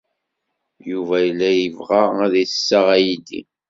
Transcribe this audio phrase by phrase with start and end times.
[0.89, 3.41] Yuba yella yebɣa ad d-iseɣ aydi.